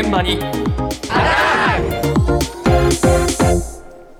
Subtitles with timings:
[0.00, 0.38] 現場に。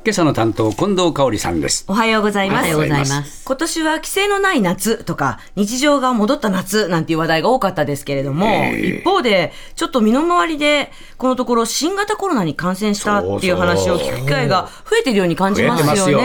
[0.04, 1.84] 今朝の担当近藤香織さんです。
[1.88, 2.60] おはようございます。
[2.60, 3.44] おはようございます。
[3.44, 9.00] 今年は規制のない夏とか、日常が戻った夏なんていう話題が多かったですけれども、ええ。
[9.00, 15.90] 一方で、ちょっと身の回りで、このところ新型コロナに感染したっていう話を聞く機会が増えてるように感じますよね。
[15.90, 16.20] 増えてますよ。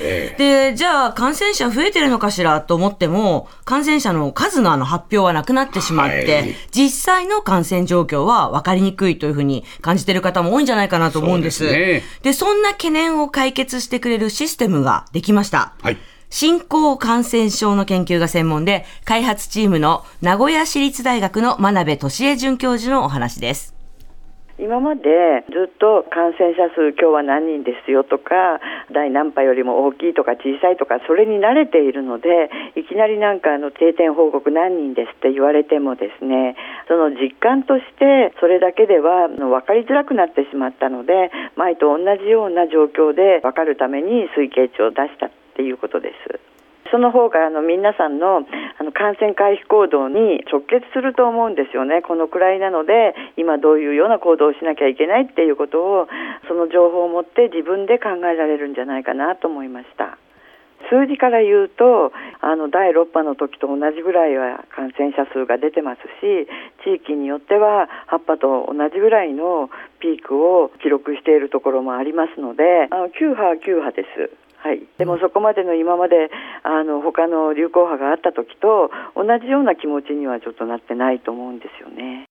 [0.00, 0.34] え
[0.70, 6.56] で、じゃあ感染者増えてるのかしらと思っても、感染者の数のあの発表はなくなってしまって、はい。
[6.72, 11.64] 実際の感染状況は分かりにくいというふうに感じてる方も多いんじゃないかなと思うんです。
[11.64, 12.02] ですね。
[12.22, 15.74] で、そんな懸念を解決してくれるシステムができました。
[15.82, 15.98] はい
[16.30, 23.77] 新興感染症の研究が専門で、開発チームの名古屋市立大学の真鍋俊恵准教授のお話です。
[24.58, 28.58] 今までずっと感染者数今日は何人ですよとか
[28.90, 36.58] 第何波よりも大きいとか小さいとかそれに慣れているのでいきなりなんかあの定点報告何人ですって言われてもですね
[36.88, 46.40] その実感としてそれだけでは分かりづらくなってしまったので前と同じような状況で分かるために推計値を出したっていうことです。
[46.90, 48.42] その方があの皆さんの
[48.98, 56.08] 感染回避行動に直結すると思うんですよね、このくらいなので、今どういうような行動をしなきゃいけないっていうことを、
[56.48, 60.18] その情報を持って自分で考えられるんじゃないかなと思いました。
[60.90, 66.48] 数字から言うと、あの第6波の時と同じぐらいは感染者数が出てますし、
[66.82, 74.47] 地域によっては8波と同じぐらいのピークを記録しているところもありますので、あの9波は9波です。
[74.58, 76.30] はい、でもそこまでの今まで
[76.64, 82.27] あの他の流行波があった時と同じような気持ちにはちょっとなってないと思うんですよね。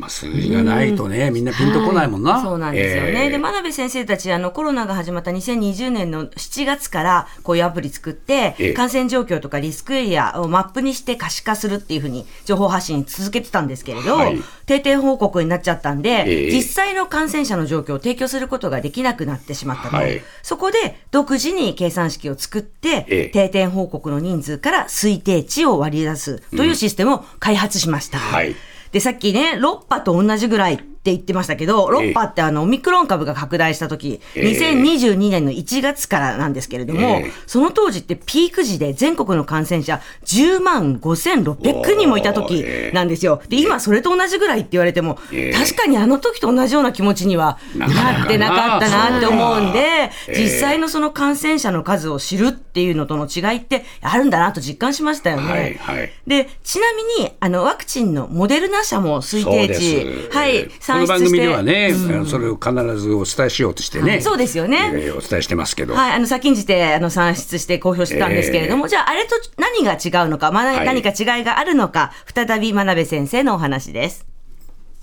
[0.00, 2.32] まあ、数字がないとね、みんなピンとこないもんな。
[2.32, 2.42] はい。
[2.42, 3.24] そうなんですよね。
[3.24, 3.30] ええ。
[3.30, 8.72] で、真鍋先生たち、あの、コロナが始まった2020年の7月から、こういうアプリ作って、ええ。
[8.72, 14.38] 感染状況とかリスクエリアをマップにして可視化するっていうふうに、情報発信続けてたんですけれど、はい。
[14.64, 16.50] 定点報告になっちゃったんで、ええ。
[16.50, 19.96] 実際の感染者の状況を提供することができなくなってしまったと。
[19.96, 20.22] はい。
[20.42, 23.28] そこで、独自に計算式を作って、ええ。
[23.28, 28.18] 定点報告の人数から推定値を割り出すというシステムを開発しました。
[28.18, 28.56] はい
[28.92, 34.74] で、さっきね、6波と同じぐらいって言ってましたけど、6波ってあの、オミクロン株が拡大した時、ええ。
[34.74, 37.32] 2022年の1月からなんですけれども、ええ。
[37.46, 43.40] その当時ってピーク時で全国の感染者10万5600人もいた時なんですよ。
[43.48, 45.52] で、今それと同じぐらいって言われても、ええ。
[45.54, 50.34] 確かにあの時と同じような気持ちにはなってなかったなって思うんで、ええ。
[50.42, 55.50] 実際のその感染者の数を知るっていうのとの違いってあるんだなと実感しましたよね。
[55.50, 56.12] はいはい。
[56.26, 62.26] で、ちなみに、あの、ワクチンのモデルナ社も推定値、はい、えーこの番組ではね、うん。
[62.26, 64.22] それを必ずお伝えしようとしてね、はい。
[64.22, 64.92] そうですよね。
[64.94, 70.86] えーお伝えしてますけど、はい、あの、先んじて、あの、算出して公表してたんですけれども、じゃあ、あれと何が違うのか、まあはい。
[70.86, 74.29] 何か違いがあるのか、再び真鍋先生のお話です。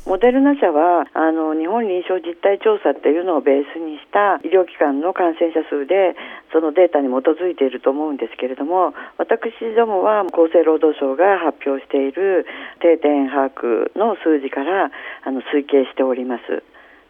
[0.08, 6.16] モデルナ社はあの日本臨床実態調査っていうのをベースにした医療機関の感染者数で
[6.56, 12.48] そのデータに基づいていると思うんですけれども私どもは厚生労働省が発表している
[12.80, 14.96] 定点把握の数字から
[15.28, 16.64] あの推計しております。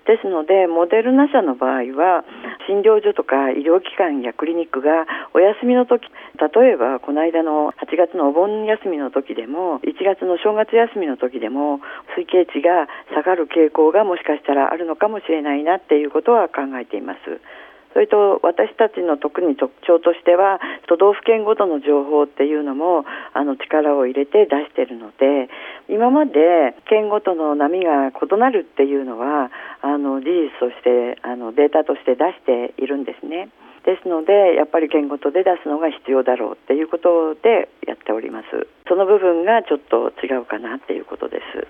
[0.08, 2.24] ですので、モデルナ社の場合は、
[2.68, 6.04] 診療所とか医療機関やクリニックがお休みの時、
[6.38, 11.80] 例えばこの間の8月のお盆休みの時でも、1月の正月休みの時でも、
[12.20, 17.42] 推計値が下がる傾向がもしかしたらあるのかもしれないなっていうことは考えています。
[17.94, 25.50] それと私たちの特に特徴としては都道府県ごとの情報っていうのもあの力を入れて出してるので
[25.90, 33.50] 今まで県ごとの波が異なるっていうのはあの事実としてあのデータとして出しているんですね。
[33.88, 38.68] ですのでやっぱり県ごとで出すのが必要だろうっていうことでやっております。
[38.88, 41.68] その部分がちょっと違うかなっていうことです。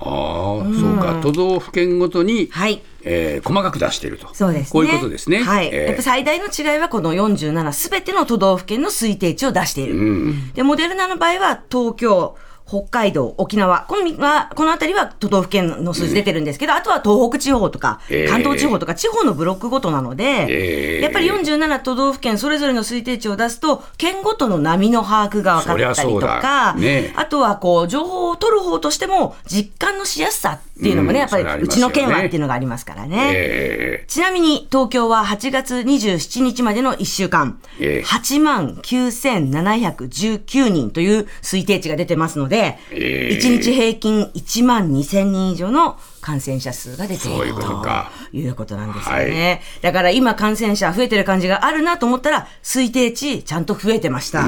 [0.00, 2.82] ああ、そうか都道府県ごとに、はい。
[3.04, 4.70] えー細かく出しているとそうですね。
[4.72, 5.42] こういうことですね。
[5.42, 5.68] はい。
[5.72, 9.94] えーやっぱ最大の違いはこの47すべての都道府県の推定値を出している。
[9.96, 12.36] うんで、モデルナの場合は東京、
[12.68, 18.28] 北海道、沖縄、このみは、この辺りは都道府県の数字出てるんですけど、あとは東北地方とかえ、ー。
[18.28, 21.00] 関東地方とか、地方のブロックごとなので、えー。
[21.00, 26.40] やっぱり47都道府県それぞれの推定値を出すと、県ごとの波の把握が分かったりとだ。
[26.40, 27.14] か、ね。
[27.16, 31.20] あとはこう、情報を取る方としても、実感のしやすさっていうのもね、うん。
[31.20, 33.30] やっぱり、それありうちの県はっていうのがありますからね。
[33.32, 47.86] えちなみに東京は8月27日までの1週間、ええ8万9719人という推定値が出てますので、ええ1日平均1万2000人以上の感染者数が出ていると
[48.32, 49.62] いうことなんですよね。
[49.82, 54.44] だから今感染者増えてる感じがあるなと思ったら、推定値ちゃんと増えてました。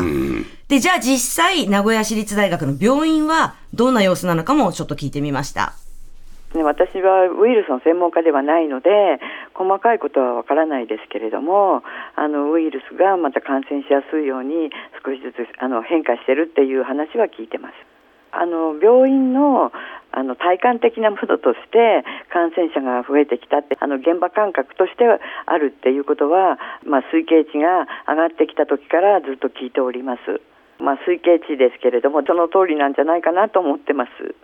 [0.69, 5.73] で、じゃあ実際、名古屋市立大学の病院はどんな様子なのかもちょっと聞いてみました。
[6.55, 8.91] ね、私はウイルスの専門家ではないので
[9.55, 11.85] 細かいことはわからないですけれども
[12.17, 14.71] あのウイルスがまた感染しやすいように
[15.05, 17.90] 少しずつあの変化してるっていう話は聞いてます。
[18.33, 19.73] あの病院の
[20.13, 30.43] あの体感的なものとして感染者が増えてきたってあの現場感覚としてあるっていうことは、まあ、推計値が上がってきた時からずっと聞いております。
[30.83, 34.35] まあ、推計値ですけれどもその通りなんじゃないかなと思ってます。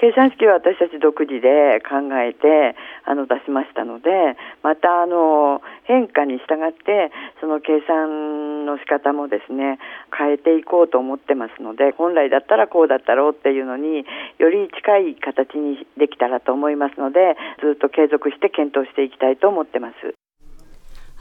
[0.00, 9.78] 計算式は私たち独自で考えてあの出しましたのでまたあの変化に従ってその計算の仕方もですね
[10.16, 14.04] 変えていこうと思ってますので本来だったらこうだったろうっていうのに
[14.38, 20.23] より近い形にできたらと思いますのでずっと継続して検討していきたいと思ってます。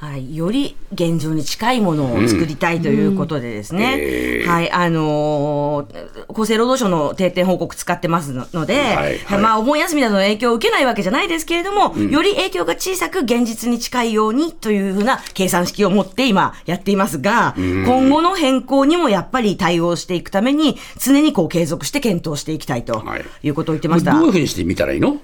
[0.03, 3.99] はい、より現状に近いものを作りたいということでですね、うん。
[4.01, 23.01] えー、はい、あのー、厚生労働省の定点報告使ってますので、はいはい、まあ、お盆休みなどの影響を受けないわけじゃないですけれども、うん、より影響が小さく現実に近いようにというふうな計算式を持って今やっていますが、うん、今後の変更にもやっぱり対応していくために、常にこう継続して検討していきたいと
[23.41, 23.49] い。
[23.49, 24.13] うことを言ってました。
[24.15, 25.17] どういうふうにしてみたらいいの？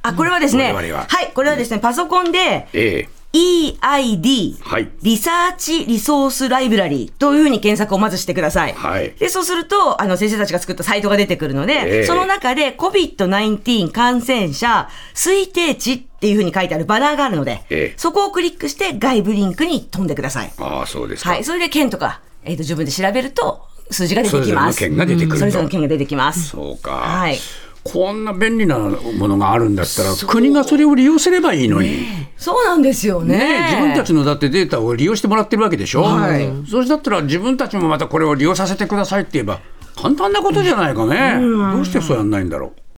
[0.00, 1.06] あ、これはですね、は。
[1.08, 8.72] はい、これはですね、パソコンで、ええ EID、はい、リサーチリソースライブラリーというふうに検索をまずしてください。
[8.72, 20.52] はい、で、そうすると、あの、先生たちが作ったサイトが出てくるので、えー、その中で COVID-19 感染者推定値っていうふうに書いてあるバナーがあるので、えー、そこをクリックして外部リンクに飛んでください。
[20.58, 21.30] ああ、そうですか。
[21.30, 21.44] はい。
[21.44, 24.78] それで県とか、えっ、ー、と、自分で調べると、数字が出てきます。
[24.78, 26.50] それぞれの県が出てくる、それぞれの県が出てきます。
[26.50, 26.92] そうか。
[26.92, 27.38] はい。
[27.84, 31.88] こんな便利なものがあるんだったら、国がそれを利用すればいいのに。
[31.88, 39.60] ね、そうなんですよね、ね、自分たちのだってデータを利用してもらってるわけでしょ、はい、そうだったら自分たちもまたこれを利用させてくださいって言えば、
[39.96, 42.83] 簡単なことじゃないかね、うん、どうしてそうやんないんだろう。